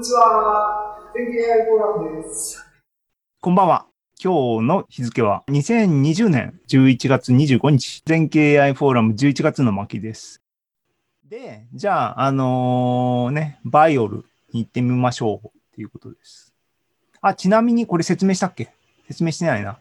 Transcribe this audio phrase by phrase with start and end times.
[0.00, 0.96] にちは。
[1.14, 2.64] 天気 AI フォーラムです。
[3.42, 3.84] こんばんは。
[4.18, 10.40] 今日の日付は2020年11月25日、全経 AI フォーラム11月の巻です。
[11.28, 14.24] で、じゃあ、あのーね、 BYOL
[14.54, 16.54] に行ってみましょうっていうことです。
[17.20, 18.70] あ、ちなみにこれ説明したっけ？
[19.06, 19.78] 説明してないな。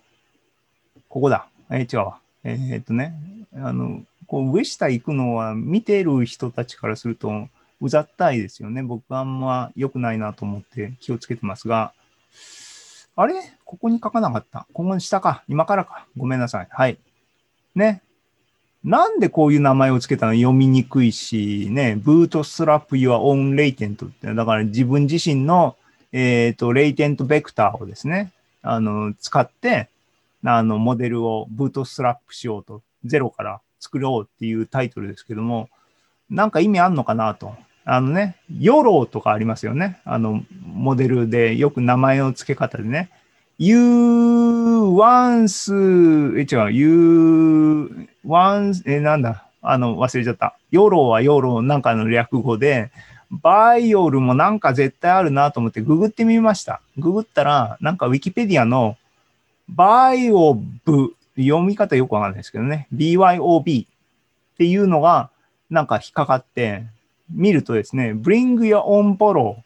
[1.08, 1.48] ここだ。
[1.72, 2.20] え違うわ。
[2.44, 3.14] えーっとね、
[3.56, 7.48] あの、こう上下行くのは見てる人たちからすると
[7.82, 8.84] うざったいですよね。
[8.84, 11.94] 僕はあんま良くないなと思って気をつけてますが、
[13.16, 13.36] あれ？
[13.66, 14.66] ここに書かなかった？
[14.74, 15.44] ここに下か？
[15.48, 16.06] 今からか？
[16.18, 16.68] ごめんなさい。
[16.72, 16.98] はい。
[17.76, 18.02] ね。
[18.84, 20.34] なんでこういう名前をつけたの？
[20.34, 25.76] 読みにくいし、ね、ブートストラップ your own latent って、だから自分自身の、
[26.14, 29.90] えっ、と、レイテントベクターをですね、あの、使って、
[30.46, 35.70] あの、モデルをブートストラップしようと、ゼロから作ろうっていうタイトルですけども、
[36.30, 37.54] なんか意味あんのかなと。
[37.86, 40.00] あのね、 YOLO とかありますよね。
[40.06, 43.10] あの、モデルでよく名前の付け方でね。
[43.58, 43.78] You
[44.96, 45.74] once,
[46.38, 50.56] え、違う、You once, え、なんだ、あの、忘れちゃった。
[50.72, 52.92] YOLO は YOLO なんかの略語で、
[53.30, 56.82] BYOL もなんか絶対あるなと思ってググってみました。
[56.98, 58.98] ググったら、なんかウィキペディアの
[59.68, 62.88] バイオブ、読み方よくわかんないですけどね。
[62.94, 63.88] BYOB っ
[64.58, 65.30] ていうのが
[65.70, 66.86] なんか引っかかって、
[67.32, 69.64] 見るとですね、bring your own bottle っ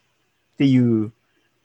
[0.58, 1.12] ていう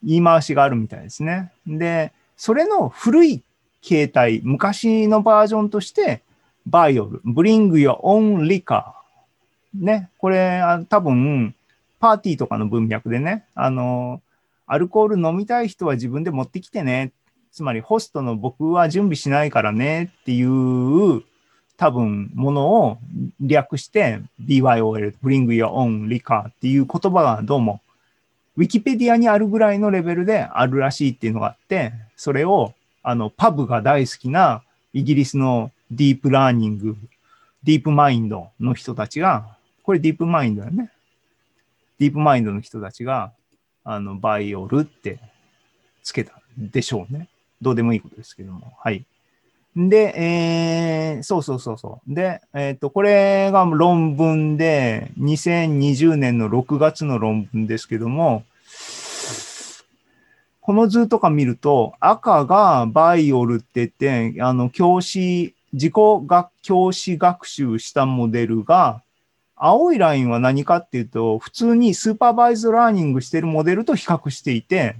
[0.03, 1.51] 言い回しがあるみたいですね。
[1.67, 3.43] で、それの古い
[3.81, 6.21] 形態、昔のバージョンとして、
[6.65, 8.83] BYOL、bring your own liquor。
[9.73, 11.53] ね、これあ多分、
[11.99, 14.21] パーティーとかの文脈でね、あの、
[14.65, 17.11] アルコール飲みたい人は自分で持ってきてね。
[17.51, 21.23] つまり、ホストの僕は準備しないからねっていう、
[21.79, 22.97] 多分、ものを
[23.39, 27.79] 略して BYOL、bring your own liquor っていう言葉がどうも、
[28.57, 36.97] ウィキペディアにあるぐらいのレベルであるらしいっていうのがあって、それを、あの、パブが大好きなイギリスのディープラーニング、
[37.63, 40.91] ディープマインドの人たちが、これディープマインドだよね。
[41.97, 43.31] ディープマインドの人たちが、
[43.85, 45.19] あの、 BYOL って
[46.03, 47.29] つけたでしょうね。
[47.61, 48.73] どうでもいいことですけども。
[48.77, 49.05] はい。
[49.75, 52.13] で、えー、そうそうそうそう。
[52.13, 58.43] で、えっ、と、これが論文で、2020年の6月の論文ですけども、
[60.61, 63.89] この図とか見ると、赤が BYOL って言っ
[64.33, 69.01] て、あの、教師、自己学、教師学習したモデルが、
[69.55, 74.95] 青いラインは何かっていうと、普通に supervised learning してるモデルと比較していて、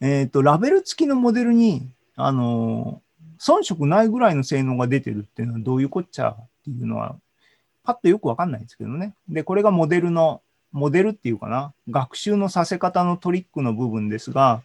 [0.00, 3.02] えっ、と、ラベル付きのモデルに、あの
[3.42, 7.16] 遜色ないぐらいの性能が出てるっていうのはどういうこっちゃっていうのは、
[7.82, 9.14] パッとよくわかんないんですけどね。
[9.28, 14.62] で、これがモデルの、モデルっていうかな、学習のさせ方のトリックの部分ですが、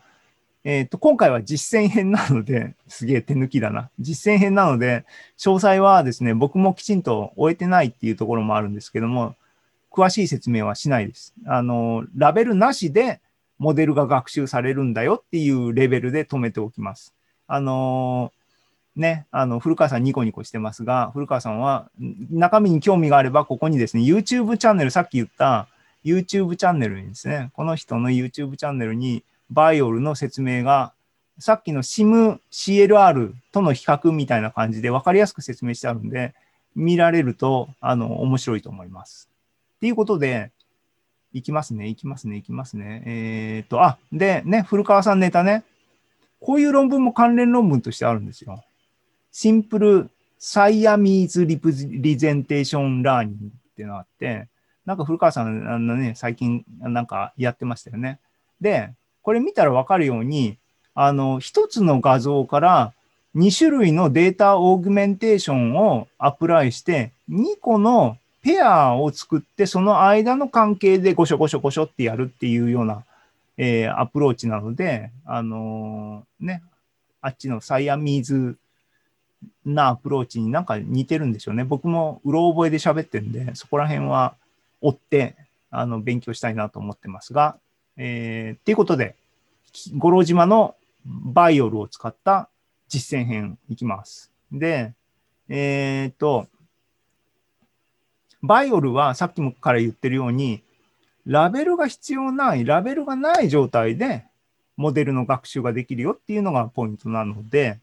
[0.63, 3.90] えっ、と、今回は実践編なので、 すげえ手抜きだな。
[4.00, 5.06] 実践編なので、
[5.38, 9.35] 詳細はですね、僕もきちんと終えてないっていうところもあるんですけども、
[9.91, 11.34] 詳しい説明はしないです。
[11.46, 13.22] あの、ラベルなしで
[13.58, 17.16] モデルが学習されるんだよっていうレベルで止めておきます。
[17.47, 18.31] あの
[18.96, 21.90] ね、あの、古川さんニコニコしてますが、古川さんは
[22.31, 25.68] 中身に興味があれば、ここにですね、YouTube チャンネル、さっき言った
[26.03, 30.94] YouTube チャンネルにですね、この人の YouTube チャンネルに BYOL の説明が、
[31.40, 36.34] さっきの SimCLR との比較みたいな感じで分かりやすく説明してあるんで、
[36.75, 39.29] 見られると、あの、面白いと思います。
[39.78, 40.52] っていうことで、
[41.34, 43.03] いきますね、いきますね、いきますね。
[43.06, 45.64] えっ、と、あ、で、ね、古川さんネタね。
[46.39, 48.63] こういう論文も関連論文としてあるんですよ。
[49.31, 54.47] Simple Siamese Representation Learning っていうのがあって、
[54.85, 58.19] なんか古川さん、あのね、最近なんかやってましたよね。
[58.61, 60.57] で、これ見たらわかるように、
[60.95, 62.93] あの、一つの画像から
[63.35, 73.03] 2種類の data augmentation を apply して、2個のペアを作って、その間の関係でゴショゴショゴショってやるっていうような、
[73.57, 76.63] えーアプローチなので、あのーね、
[77.21, 78.58] あっちの Siamese
[79.65, 81.63] なアプローチになんか似てるんでしょうね。
[81.63, 84.35] 僕もうろ覚えで喋ってるんで、そこら辺は
[84.81, 85.35] 追って、
[85.69, 87.57] あの、勉強したいなと思ってますが、
[87.97, 89.15] えーっていうことで、
[89.97, 90.75] 五郎島の
[91.05, 92.49] BYOL を使った
[92.87, 94.31] 実践編いきます。
[94.51, 94.93] で、
[95.49, 96.47] えっ、と、
[98.41, 100.61] BYOL はさっきもから言ってるように、
[101.28, 104.24] ラベルが必要ない、ラベルがない状態で
[104.78, 107.79] モデルの学習ができるよっていうのがポイントなので、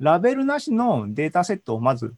[0.00, 2.14] ラベルなしのデータセットをまず、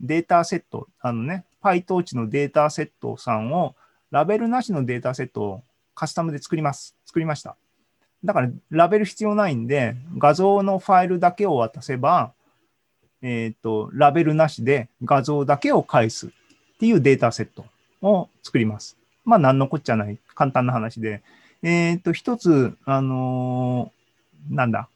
[0.00, 3.76] データセット、あのね、PyTorch のデータセットさんを、
[4.10, 5.62] ラベルなしのデータセットを
[5.94, 6.96] カスタムで作ります。
[7.06, 7.56] 作りました。
[8.24, 12.32] だから、ラベル必要ないんで、画像のファイルだけを渡せば、
[13.22, 16.30] えっ、と、ラベルなしで画像だけを返すっ
[16.80, 17.66] ていうデータセット
[18.02, 18.97] を作ります。
[19.28, 21.22] まあ、なんのこっちゃない、簡単な話で。
[21.62, 24.88] えっ、と、一つ、あのーなんだ、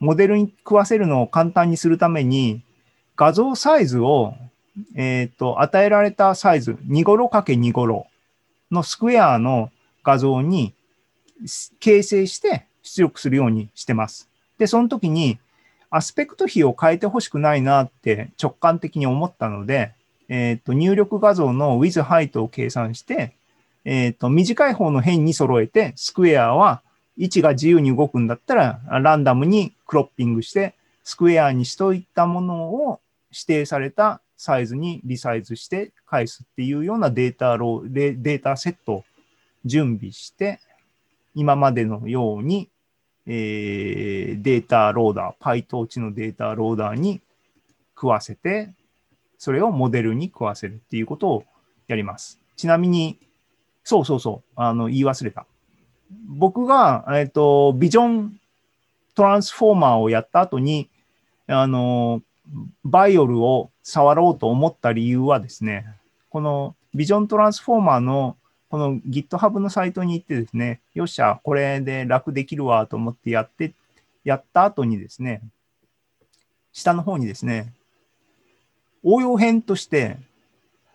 [0.00, 2.64] モデルに食わせるのを簡単にするために、
[3.16, 4.34] 画像サイズを、
[4.96, 8.06] えっ、と、与えられたサイズ、2ゴロ ×2 ゴロ
[8.72, 9.70] のスクエアの
[10.02, 10.74] 画像に
[11.78, 14.28] 形成して出力するようにしてます。
[14.58, 15.38] で、その時に
[15.90, 19.92] アスペクト比を変えてほしくないなって直感的に思ったので、
[20.30, 23.34] えっ、と、入力画像の with height を計算して、
[23.84, 26.82] えっ、と、短い方の辺に揃えて、スクエアは
[27.18, 33.00] 位置が自由に動くんだったら、ランダムにクロッピングして、スクエアにしといたものを
[33.32, 39.04] 指定されたサイズにリサイズして返すっていうようなデータロデデータセットを
[39.64, 40.60] 準備して、
[41.34, 42.68] 今までのように、
[43.26, 47.20] えーデータローダー、PyTorch のデータローダーに
[47.96, 48.70] 食わせて、
[49.40, 51.44] それをモデルに食わせるっていうことを
[51.88, 52.38] やります。
[52.56, 53.18] ちなみに、
[53.84, 55.46] そうそうそう、あの、言い忘れた。
[56.28, 58.40] 僕が、えっ、と、 Vision
[59.14, 60.90] Transformer をやった後に、
[61.46, 62.20] あの、
[62.84, 65.86] BYOL を触ろうと思った理由はですね、
[66.28, 68.36] この Vision Transformer の
[68.68, 73.72] この GitHub のサイトに行ってですね、よっしゃ、これで楽できるわと思ってやって、
[74.22, 75.40] やった後にですね、
[76.72, 77.72] 下の方にですね、
[79.02, 80.18] 応用編として、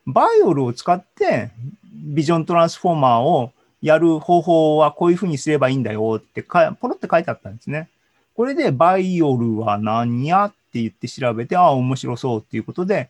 [0.06, 1.52] BYOL を使って
[1.94, 7.90] Vision Transformer をやる方法はこういうふうにすればいいんだよってか、ポロって書いてあったんですね。
[8.36, 13.10] これで BYOL は何やって言って調べて、ああ、面白そうっていうことで、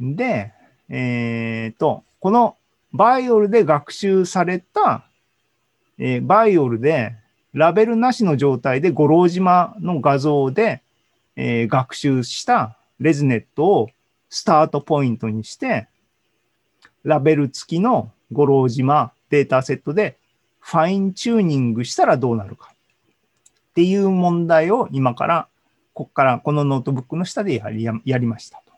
[0.00, 0.52] で、
[0.88, 2.56] えっ、と、この
[2.92, 5.04] BYOL で学習された、
[5.98, 7.14] えー BYOL で
[7.52, 10.82] ラベルなしの状態で五郎島の画像で、
[11.36, 13.88] えー学習した ResNet を
[14.28, 15.88] start point にして、
[17.04, 20.18] ラベル付きの五郎島データセットで
[20.60, 25.48] fine-tuning したらどうなるかっていう問題を今から、
[25.94, 28.72] ここからこのノートブックの下でやりやりましたと。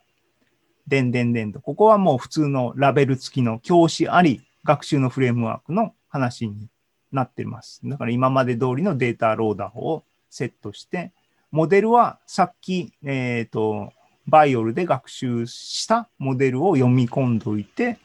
[0.87, 1.59] でんでんでんと。
[1.59, 6.67] ここはもう普通のラベル付きの教師あり学習のフレームワークの話に
[7.11, 7.81] なってます。
[7.83, 11.11] だから今まで通りの data loader をセットして、
[11.51, 13.91] モデルはさっき、えっ、と、
[14.27, 17.97] BYOL で学習したモデルを読み込んどいて、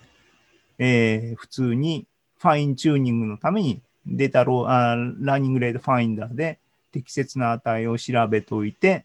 [0.79, 2.07] えー普通に
[2.39, 6.59] ファインチューニングのためにデータローあー learning rate finder で
[6.93, 9.05] 適切な値を調べといて、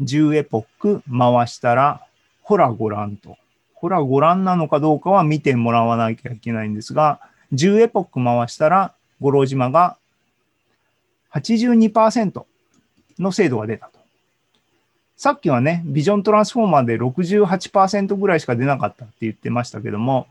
[0.00, 2.06] 10エポック回したら、
[2.42, 3.36] ほらご覧と。
[3.74, 7.20] ほらご覧なのかどうかは見てもらわなきゃいけないんですが、
[7.52, 9.96] 10エポック回したら、五郎島が
[11.32, 12.44] 82%
[13.18, 13.98] の精度が出たと。
[15.16, 20.28] さっきはね、 Vision Transformer で68%ぐらいしか出なかったって言ってましたけども、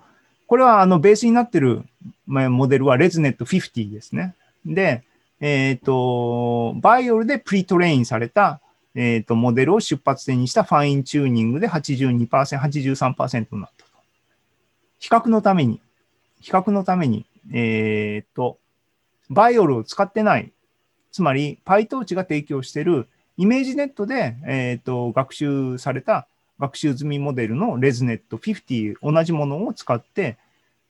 [0.48, 1.84] これはあのベースになってる
[2.26, 4.34] モデルは ResNet50 ですね。
[4.66, 5.04] で、
[5.42, 8.62] えっ、と、 BYOL で pretrain された、
[8.96, 12.28] えっ、と、モデルを出発点にしたファインチューニングで82%、
[12.58, 13.90] 83%になったと。
[15.00, 15.82] 比較のために、
[16.40, 18.58] 比較のために、えーっと、
[19.30, 20.52] BYOL を使ってない、
[21.12, 26.28] つまり PyTorch が提供している ImageNet で、えーっと学習された
[26.60, 30.38] 学習済みモデルの ResNet50 同じものを使って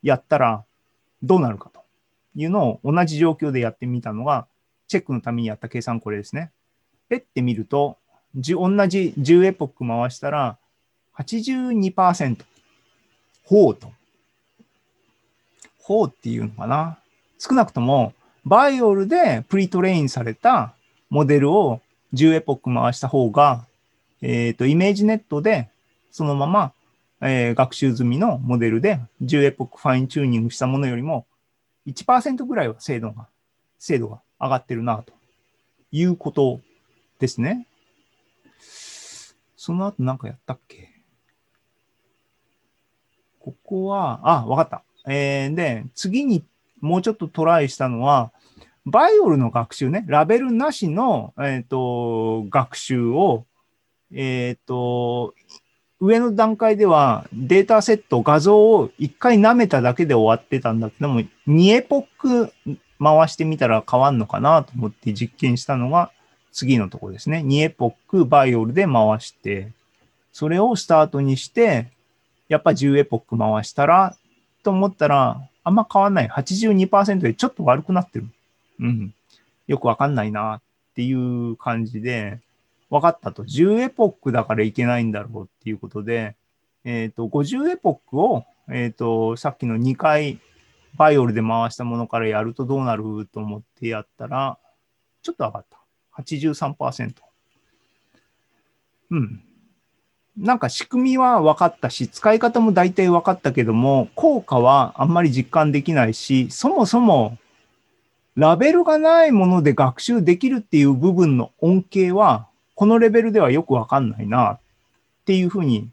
[0.01, 0.63] やったら
[1.23, 1.81] どうなるかと
[2.35, 4.47] いうのを同じ状況でやってみたのが、
[4.87, 6.51] チェックのためにやった計算これですね。
[7.09, 7.97] ペってみると、
[8.35, 8.43] 同
[8.87, 10.57] じ10エポック回したら
[11.17, 12.37] 82%。
[13.43, 13.91] ほうと。
[15.79, 16.99] ほうっていうのかな。
[17.39, 18.13] 少なくとも、
[18.47, 20.73] BYOL で pretrain された
[21.09, 21.81] モデルを
[22.13, 23.65] 10エポック回した方が、
[24.21, 25.69] えっ、と、 ImageNet で
[26.11, 26.71] そのまま、
[27.19, 31.25] えー学習済みのモデルで10エポックファインチューニングしたものよりも
[31.87, 33.27] 1%ぐらいは精度が、
[33.79, 35.11] 精度が上がってるなと
[35.91, 36.61] いうこと
[37.19, 37.67] ですね。
[39.57, 40.89] その後なんかやったっけ？
[43.41, 44.83] ここは、あ、わかった。
[45.11, 46.45] えーで、次に
[46.79, 48.31] もうちょっとトライしたのは、
[48.89, 53.45] BYOL の学習ね、ラベルなしの、えー、と学習を、
[54.13, 55.33] えっ、と、
[55.99, 62.53] 上の段階ではデータセット、画像を一回舐めただけで終わってたんだけども、2エポック
[62.97, 66.11] 回してみたら変わんのかなと思って実験したのが
[66.53, 67.43] 次のところですね。
[67.45, 69.73] 2エポック BYOL で回して、
[70.31, 71.87] それをスタートにして、
[72.47, 74.15] やっぱ10エポック回したら、
[74.63, 76.29] と思ったら、あんま変わんない。
[76.29, 78.27] 82%でちょっと悪くなってる。
[78.79, 79.13] うん。
[79.67, 80.61] よくわかんないなっ
[80.95, 82.39] ていう感じで、
[82.89, 83.43] 分かったと。
[83.43, 86.35] 10エポックだからいけないんだろうっていうことで、
[86.85, 90.39] えっ、と、50エポックを、えっ、と、さっきの2回
[90.95, 94.57] BYOL で回したものからやるとどうなると思ってやったら、
[95.21, 95.77] ちょっと上がった。
[96.21, 97.13] 83%。
[99.11, 99.43] うん。
[100.37, 107.37] なんか仕組みは分かったし、使い方も大体分かったけども、効果はあんまり実感できないし、そもそも
[108.37, 114.59] ラベルがないもので学習できるっていう部分の恩恵は、このレベルではよく分かんないなっ
[115.25, 115.89] ていうふうに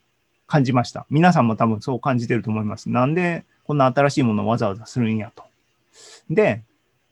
[0.47, 1.07] 感じました。
[1.09, 2.91] 皆さんも多分そう感じてると思います。
[2.91, 5.43] なんでこんな新しいものをわざわざするんやと。
[6.29, 6.63] で、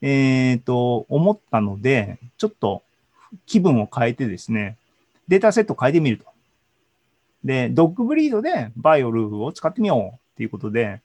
[0.03, 2.83] えっ、と、思ったので、ちょっと
[3.47, 4.77] 気分を変えてですね、
[5.27, 6.25] データセット変えてみると。
[7.43, 11.01] で、 dog breed で BYOL を使ってみようっていうことで、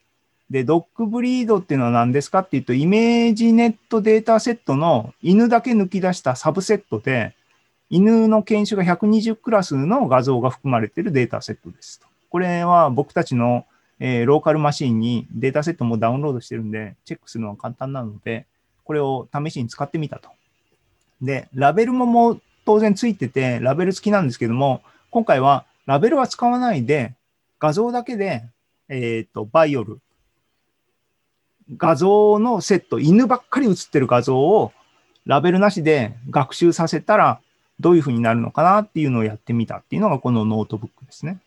[0.49, 7.35] で、 dog breed っていうのは何ですかっていうと、 ImageNet データセットの犬だけ抜き出したサブセットで、
[7.89, 12.01] 犬の犬種が120クラスの画像が含まれているデータセットです。
[12.29, 13.65] これは僕たちの、
[13.99, 18.45] えーローカルマシンにデータセットもダウンロードしてるんで、チェックするのは簡単なので、
[18.85, 20.29] これを試しに使ってみたと。
[21.21, 27.13] で、ラベルももう当然ついてて、ラベル付きなんですけども、今回はラベルは使わないで、
[27.59, 28.43] 画像だけで、
[28.87, 29.99] えっ、と、 BYOL、
[31.77, 34.71] 画像のセット、犬ばっかり写ってる画像を
[35.25, 37.39] ラベルなしで学習させたら
[37.79, 41.39] どういうふうになるのかなっていうのをやってみたっていうのがこのノートブックですね。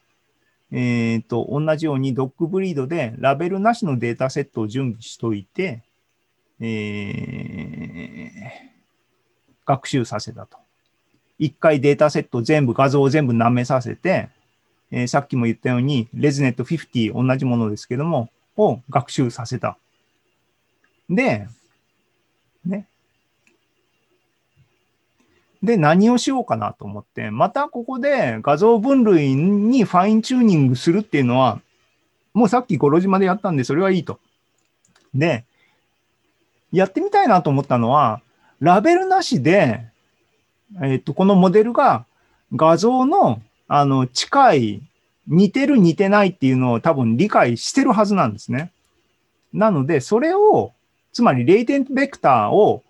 [0.70, 5.82] えっ、と、同じように dog breed でラベルなしのデータセットを準備しといて、
[6.60, 8.72] えー
[9.64, 10.58] 学習させたと。
[11.38, 14.28] 一回データセット全部、画像を全部舐めさせて、
[14.90, 19.78] えーさっきも言ったように、ResNet50 同じものですけども、を学習させた。
[21.14, 21.46] で、
[22.64, 22.86] ね。
[25.62, 31.60] で、何をしようかなと思って、またここで画像分類にファインチューニングするっていうのは、
[32.34, 34.18] もうさっきゴロ島でやったんで、それはいいと。
[35.14, 35.44] で、
[36.72, 38.22] やってみたいなと思ったのは、
[38.60, 39.84] ラベルなしで、
[40.82, 42.06] えっ、と、このモデルが
[42.54, 44.82] 画像の、あの、近い、
[45.28, 48.72] 似てる似てないっていうのを多分理解してるはずなんですね。
[49.52, 50.72] なので、それを、
[51.12, 52.82] つまり、 latent vector を、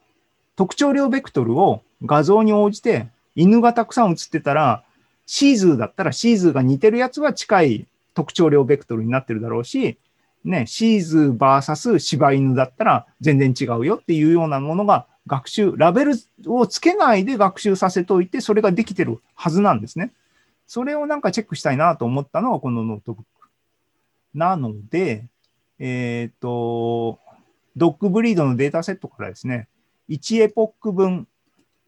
[0.56, 4.84] 特徴量ベクトルを画像に応じて、犬がたくさん写ってたら、
[5.26, 9.96] シーズーだったらシーズーが似てるやつは近い特徴量ベクトルになってるだろうし、
[10.44, 16.12] ね、シーズー VS 柴犬だったら全然違うよっていうようなものが学習、ラベル
[16.46, 20.12] をつけないで学習させといて、それができてるはずなんですね。
[20.66, 23.48] それをなんかチェックしたいなと思ったのがこのノートブック。
[24.34, 25.26] なので、
[25.78, 27.18] えっ、と、
[27.76, 29.68] dog breed のデータセットからですね、
[30.08, 31.26] 1エポック分、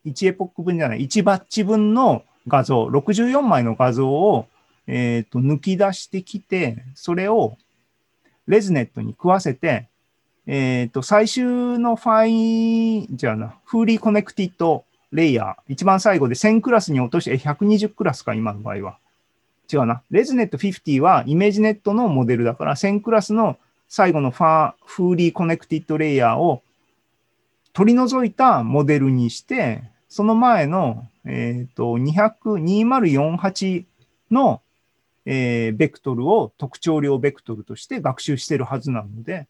[0.06, 4.46] 1エポック分じゃない、1バッチ分の画像、64枚の画像を、
[4.86, 7.56] えっ、と、抜き出してきて、それを
[8.46, 9.88] ResNet に食わせて、
[10.46, 11.44] えっ、と、最終
[11.78, 18.98] のファイン、じゃあな、 fully connected layer、一番最後で1000クラスに落として、え120クラスか、今の場合は。
[19.72, 20.02] 違うな。
[20.10, 23.56] ResNet 50は ImageNet のモデルだから、1000クラスの
[23.96, 26.64] 最後のファー、 fully connected layer を
[27.72, 33.84] 取り除いたモデルにして、その前の、えっ、と、200、2048
[34.32, 34.62] の、
[35.26, 39.46] えーベクトルを特徴量ベクトルとして学習してるはずなので、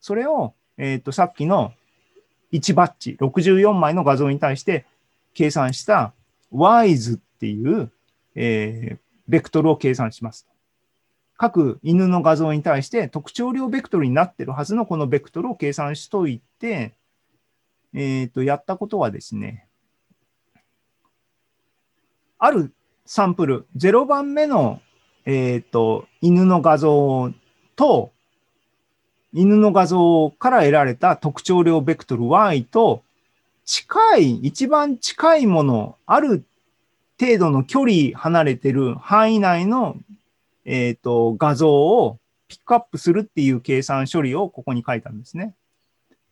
[0.00, 1.72] それを、えっ、と、さっきの
[2.50, 4.86] 1バッチ、64枚の画像に対して
[5.34, 6.12] 計算した
[6.52, 7.92] WISE っていう、
[8.34, 8.98] えー
[9.28, 10.48] ベクトルを計算します。
[11.36, 16.94] 各犬の画像に対して特徴量ベクトルになってるはずのこのベクトルを計算しといて、
[17.92, 19.66] えっ、と、やったことはですね、
[22.38, 22.72] ある
[23.06, 24.80] サンプル、0番目の、
[25.24, 27.32] えっ、と、犬の画像
[27.76, 28.12] と、
[29.32, 33.02] 犬の画像から得られた特徴量ベクトル y と、
[33.64, 36.44] 近い、一番近いもの、ある
[37.20, 39.96] 程度の距離離れてる範囲内の、
[40.64, 42.18] えっ、と、画像を
[42.48, 45.54] ピックアップするっていう計算処理をここに書いたんですね。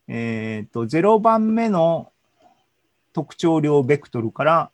[0.07, 2.11] えっ、と、0番目の
[3.13, 4.71] 特徴量ベクトルから、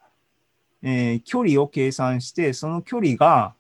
[0.81, 3.53] えー距離を計算して、その距離が、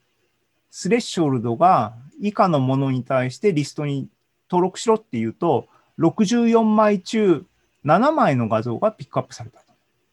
[0.71, 4.07] スレッショルドが以下のものに対してリストに
[4.49, 5.67] 登録しろっていうと、
[5.99, 7.45] 64枚中
[7.85, 9.65] 7枚の画像がピックアップされたと。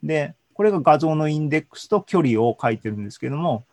[0.02, 3.64] で、これが画像のインデックスと距離を書いてるんですけども、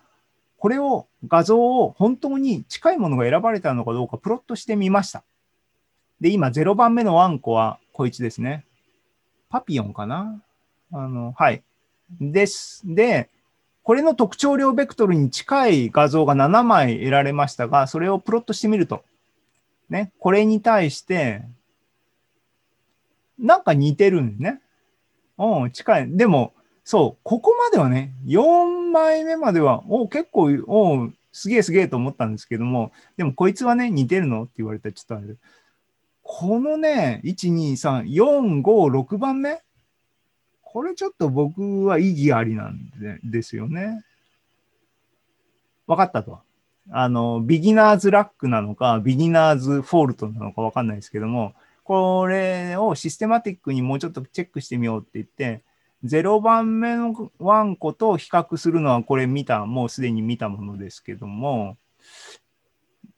[0.63, 5.21] これを画像を本当に近いものが選ばれたのかどうかプロットしてみました。
[6.21, 8.63] で、今0番目のワンコはこいつですね。
[9.49, 10.41] パピヨンかな？
[10.93, 11.63] あの、はい。
[12.21, 12.81] です。
[12.85, 13.29] で、
[13.83, 19.03] これの特徴量ベクトルに近い画像が7枚得られましたが、それをプロットしてみると、
[19.89, 21.41] ね、これに対して、
[23.37, 24.61] なんか似てるんね。
[25.37, 26.15] うん、近い。
[26.15, 26.53] でも、
[26.83, 35.35] そう、ここまではね、4枚目までは、お結構、おすげえすげえと思ったんですけども、でもこいつはね、似てるのって言われたらちょっとあれ。
[36.21, 39.61] このね、1、2、3、4、5、6番目
[40.61, 44.03] これちょっと僕は意義ありなんでですよね。
[45.85, 46.39] 分かったと。
[46.89, 55.61] あの、ビギナーズラックなのか、 beginner's fault なのか分かんないですけども、これをシステマティックにもうちょっとチェックしてみようって言って、
[56.03, 61.77] 0番目のワンコと比較するのはこれ見た、もうすでに見たものですけども、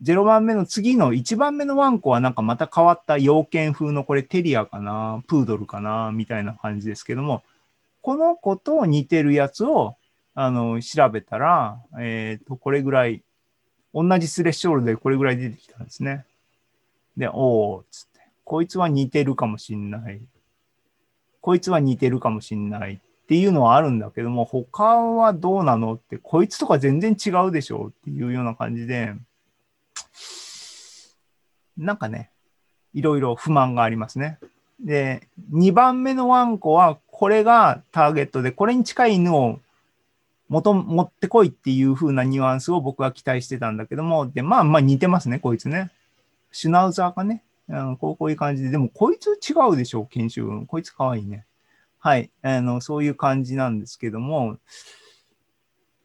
[0.03, 7.43] 0番目の次の1番目のワンコはなんかまた変わった洋犬風のこれテリアかな、プードルかな、みたいな感じですけども、
[8.01, 9.95] この子と似てるやつを
[10.35, 13.23] あの調べたら、えっ、と、これぐらい、
[13.93, 16.25] 同じスレッショールでこれぐらい出てきたんですね。
[17.17, 20.21] で、おーっつって、こいつは似てるかもしんない。
[21.45, 29.13] こいつは似てるかもしんないっていうのはあるんだけども、他はどうなのって、こいつとか全然違うでしょっていうような感じで、
[31.77, 32.31] なんかね、
[32.95, 34.39] いろいろ不満がありますね。
[34.79, 39.59] で、2番目のワンコは、これがターゲットで、これに近い犬を
[40.49, 45.91] 元持ってこいっていう風なニュアンスを僕は期待してたんだけども、で、まあまあ似てますね、こいつね。
[46.51, 47.43] シュナウザーかね。
[47.67, 50.65] うん、こうこういう感じで、でもこいつ違うでしょ、研修軍。
[50.65, 51.45] こいつかわいいね。
[51.99, 52.29] はい。
[52.43, 54.57] あの、そういう感じなんですけども、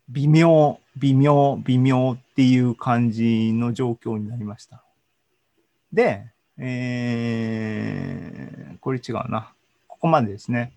[0.08, 4.82] 微妙、微妙、微妙っていう感じの状況になりました。
[5.92, 9.52] で、えー、これ違うな。
[9.86, 10.72] ここまでですね。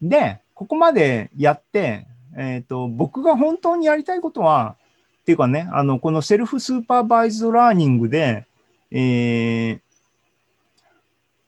[0.00, 2.06] で、ここまでやって、
[2.36, 4.76] えっ、と、僕が本当にやりたいことは、
[5.22, 8.46] っていうかね、あの、この self-supervised learning で、
[8.90, 9.80] えー、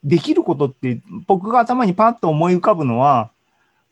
[0.03, 3.31] できることって、僕が頭にパッと思い浮かぶのは、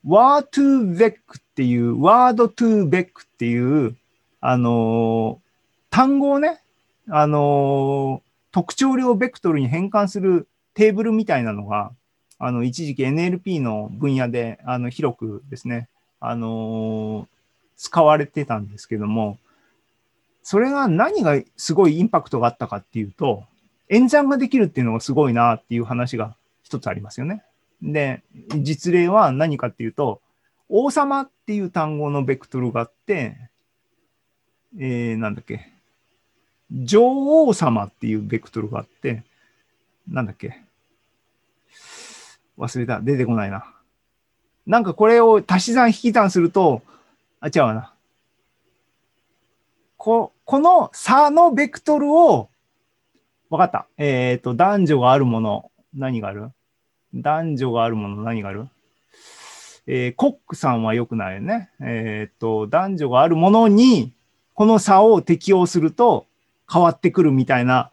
[0.06, 3.96] word to vec っていう、word to vec っていう、
[4.42, 5.42] あの
[5.90, 6.62] 単語をね、
[7.10, 11.92] あの特徴量ベクトルに変換するテーブルみたいなのが、
[12.38, 15.88] あの、一時期 NLP の分野で、あの、広くですね、
[16.20, 17.28] あの
[17.78, 19.38] 使われてたんですけども、
[20.44, 23.44] それが何がすごいインパクトがあったかっていうと、
[23.90, 27.44] 演算ができるっていうのがすごいなっていう話が一つありますよね。
[27.82, 28.24] で、
[28.58, 30.22] 実例は何かっていうと、
[30.70, 33.38] 王様っていう単語のベクトルがあって、
[34.80, 35.72] えー、なんだっけ、
[36.72, 37.02] 女
[37.46, 39.24] 王様っていうベクトルがあって、
[40.08, 40.62] なんだっけ、
[42.58, 43.72] 忘れた、出てこないな。
[44.66, 46.82] なんかこれを足し算引き算すると、
[47.40, 47.94] あ、違うな。
[49.98, 52.50] ここの差のベクトルを、
[53.56, 53.88] わかった。
[53.98, 56.52] えっ、と、男女があるもの、何がある？
[57.14, 58.68] 男女があるもの、何がある？
[59.88, 61.70] えーコックさんは良くないよね。
[61.80, 64.12] えっ、と、男女があるものに、
[64.54, 66.26] この差を適用すると
[66.72, 67.92] 変わってくるみたいな、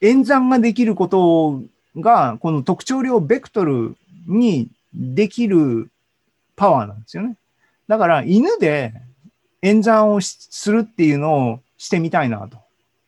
[0.00, 1.62] 演算ができること
[1.96, 3.96] が、この特徴量ベクトル
[4.28, 5.90] にできる
[6.54, 7.36] パワーなんですよね。
[7.88, 8.92] だから犬で
[9.62, 12.58] 演算をするっていうのをしてみたいなと。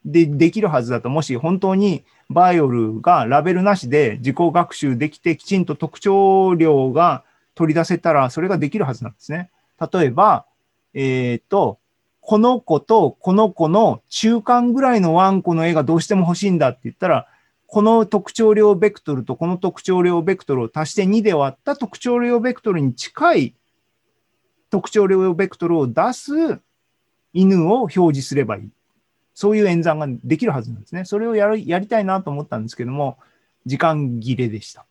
[0.05, 7.23] で、できるはずだと、もし本当にBYOL がラベルなしで自己学習できて、きちんと特徴量が
[7.55, 9.49] 取り出せたら、それができるはずなんですね。
[9.91, 10.45] 例えば、
[10.93, 11.79] えっ、ー、と、
[12.21, 17.27] この子とこの子の中間ぐらいのワンコの絵がどうしても欲しいんだって言ったら、
[17.65, 23.55] この特徴量ベクトルとこの特徴量ベクトルを足して2で割った特徴量ベクトルに近い
[24.69, 26.59] 特徴量ベクトルを出す
[27.33, 28.69] 犬を表示すればいい。
[29.39, 31.05] そういう演算ができるはずなんですね。
[31.05, 33.17] それをやるやりたいなと思ったんですけども、
[33.65, 34.85] 時間切れでした。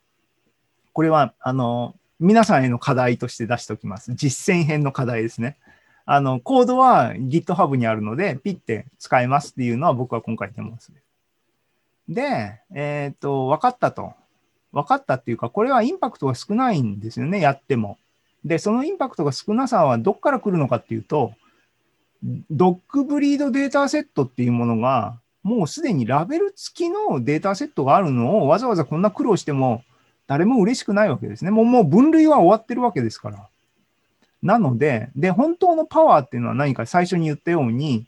[0.94, 4.10] これは、あの、皆さんへの課題として出しておきます。
[4.14, 5.58] 実践編の課題ですね。
[6.06, 11.02] あの、コードは GitHub にあるので、ピッて使えますっていうのは僕は今回デモンスで。
[12.08, 14.14] で、えっ、と、分かったと。
[14.72, 17.98] 分かったっていうか、これはインパクトが少ないんですよね、やっても。
[18.46, 21.34] で、そのインパクトが少なさはどっから来るのかっていうと、
[22.50, 29.82] ドッグブリードデータセットっていうものが、もうすでにラベル付きのデータセットがあるのをわざわざこんな苦労しても
[30.26, 31.50] 誰も嬉しくないわけですね。
[31.50, 33.48] もうもう分類は終わってるわけですから。
[34.42, 38.06] なので、で、本当のパワーっていうのは何か最初に言ったように、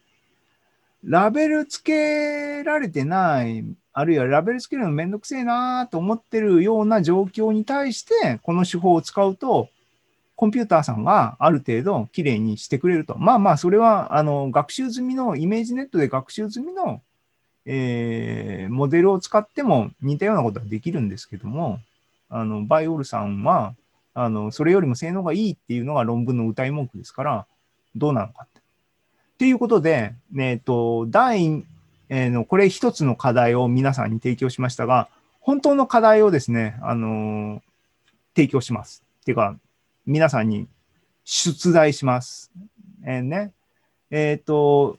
[1.02, 9.70] ラベル付けられてない、あるいはラベル付けるのめんどくせえなと思ってるような状況に対して、この手法を使うと、
[10.40, 13.14] コンピューターさんがある程度きれいにしてくれると。
[13.18, 17.02] まあまあ、それは、あの、学習済みの、 ImageNet で学習済みの、
[17.66, 21.80] えー、モデルを使っても似たようなことはできるんですけども、
[22.30, 23.74] あの、 BYOL さんは、
[24.14, 27.46] あの、それよりも性能がいいっていうのが論文の謳い文句ですから、
[27.94, 28.60] どうなのかって。
[28.60, 28.62] っ
[29.36, 31.62] ていうことで、えっ、ー、と、第、
[32.08, 37.60] えー、の、これ一つの課題を皆さんに提供しましたが、本当の課題をですね、あの、
[38.34, 39.04] 提供します。
[39.20, 39.58] っていうか、
[40.10, 40.66] 皆さんに
[41.24, 42.50] 出題します。
[43.06, 43.52] えー、ね。
[44.10, 44.98] えっ、と、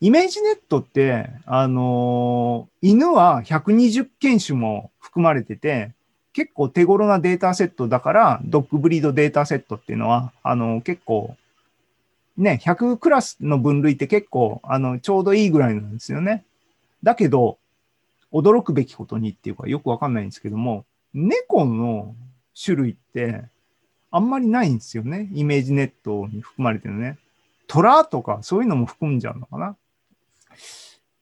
[0.00, 5.92] ImageNet って、あの犬は120犬種も含まれてて、
[6.34, 11.36] 結構手頃なデータセットだから、 dog breed dataset っていうのは、あの、結構、
[12.36, 16.44] ね、100クラスの分類って結構、あの、ちょうどいいぐらいなんですよね。
[17.02, 17.56] だけど、
[18.30, 22.14] 驚くべきことにっていうか、よくわかんないんですけども、猫の
[22.62, 23.44] 種類って、
[24.10, 25.28] あんまりないんですよね。
[25.32, 27.18] ImageNet に含まれてるね。
[27.66, 29.76] 虎とかそういうのも含んじゃうのかな。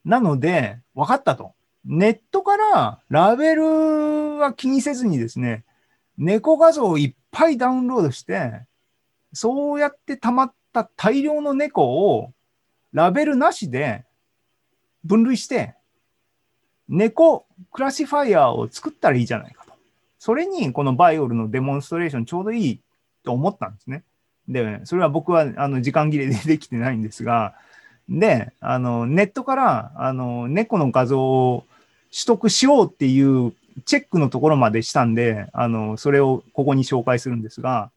[0.04, 1.52] なので、分かったと。
[1.84, 5.64] ネットからラベルは気にせずにですね、
[6.16, 8.62] 猫画像をいっぱいダウンロードして、
[9.32, 11.84] そうやって溜まった大量の猫
[12.16, 12.32] を
[12.92, 14.04] ラベルなしで
[15.04, 15.74] 分類して、
[16.88, 19.57] 猫 classifier を作ったらいいじゃないか。
[20.18, 22.80] それにこの BYOL のデモンストレーションちょうどいい
[23.24, 24.02] と思ったんですね。
[24.48, 27.54] で、それは僕はあの時間切れでできてないんですが、
[28.08, 31.64] で、あの、ネットから、あの、猫の画像を
[32.10, 33.52] 取得しようっていう
[33.84, 37.90] チェックのところまでしたんで、あの、それをここに紹介するんですが、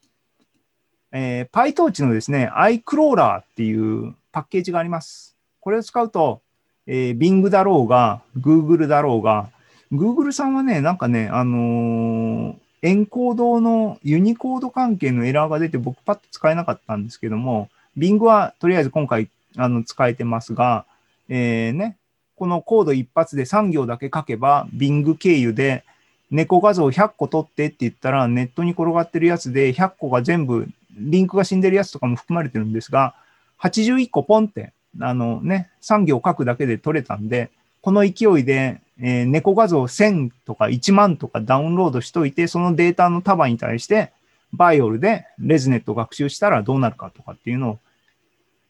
[1.13, 5.37] えー、PyTorch のですね、iCrawler っていうパッケージがあります。
[5.61, 6.41] これを使うと、
[6.87, 9.49] えー、Bing だろうが、Google だろうが、
[9.91, 20.85] Google さんはね、なんかね、あのー、エンコードのユニコード関係のエラーが出て僕パッと使えなかったんですけども、Bing はとりあえず今回あの使えてますが、
[21.29, 21.97] えー、ね、
[22.35, 25.83] このコード一発で3行だけ書けば、Bing 経由で
[26.31, 33.15] 猫画像100個取ってって言ったら、ネットに転がってるやつで100個が全部、リンクが死んでるやつとかも含まれてるんですが、
[33.61, 37.51] 81個ポンって、あのね、3行書くだけで取れたんで、
[37.81, 44.11] この勢いで、えー、猫画像1000とか1万とかダウンロードしといて、そのデータの束に対して、
[44.53, 47.79] BYOL で ResNet を学習したらどうなるかとかっていうのを、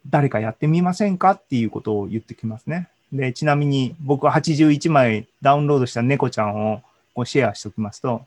[0.10, 2.88] 誰かやってみませんかっていうことを言ってきますね。
[3.12, 6.82] で、ちなみに僕は81枚ダウンロードした猫ちゃんを
[7.14, 8.26] こうシェアしておきますと、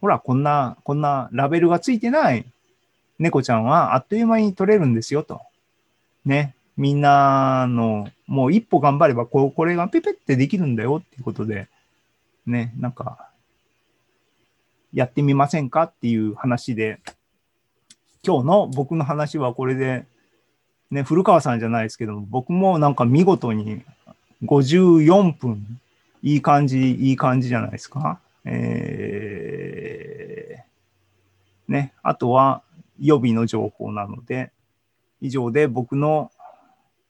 [0.00, 2.44] ほら、こんな、こんなラベルがついてない
[3.20, 5.40] 猫ちゃんはあっという間に取れるんですよと。
[6.24, 6.55] ね。
[6.76, 11.68] みんなの、もう一歩頑張ればこ、これがペペってできるんだよっていうことで、
[12.46, 13.30] ね、なんか、
[14.92, 17.00] やってみませんかっていう話で、
[18.24, 20.04] 今日の僕の話はこれで、
[20.90, 23.82] ね、古川さんじゃないですけど、僕もなんか見事に
[24.42, 25.80] 54分。
[26.22, 28.18] いい感じ、いい感じじゃないですか。
[28.44, 31.92] えー、ね。
[32.02, 32.62] あとは
[33.00, 34.50] 予備の情報なので、
[35.20, 36.32] 以上で僕の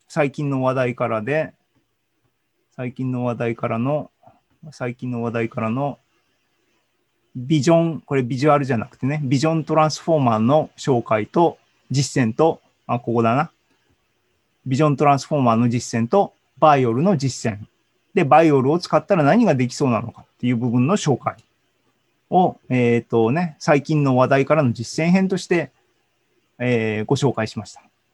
[0.09, 1.53] 最近の話題からで、
[2.77, 4.11] 最近の話題からの
[4.73, 5.99] 最近の話題からの
[7.35, 11.59] ビジョン、これビジュアルじゃなくてね、ビジョントランスフォーマーの紹介と
[11.91, 13.51] 実践と、あ、ここだな。
[14.65, 17.67] Vision Transformer の実践と BYOL の実践。
[18.15, 21.37] で、 BYOL を使ったら何ができそうなのかっていう部分の紹介
[22.31, 25.71] を、えっ、とね、最近の話題からの実践編として、
[26.59, 27.86] えーご紹介しました。